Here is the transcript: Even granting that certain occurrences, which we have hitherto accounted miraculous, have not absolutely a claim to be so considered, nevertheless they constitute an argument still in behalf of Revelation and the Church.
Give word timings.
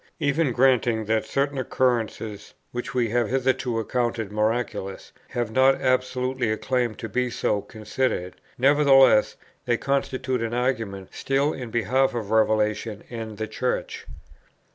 Even 0.19 0.51
granting 0.51 1.05
that 1.05 1.25
certain 1.27 1.59
occurrences, 1.59 2.55
which 2.71 2.95
we 2.95 3.09
have 3.09 3.29
hitherto 3.29 3.77
accounted 3.77 4.31
miraculous, 4.31 5.11
have 5.27 5.51
not 5.51 5.75
absolutely 5.79 6.51
a 6.51 6.57
claim 6.57 6.95
to 6.95 7.07
be 7.07 7.29
so 7.29 7.61
considered, 7.61 8.33
nevertheless 8.57 9.35
they 9.65 9.77
constitute 9.77 10.41
an 10.41 10.55
argument 10.55 11.09
still 11.13 11.53
in 11.53 11.69
behalf 11.69 12.15
of 12.15 12.31
Revelation 12.31 13.03
and 13.11 13.37
the 13.37 13.47
Church. 13.47 14.07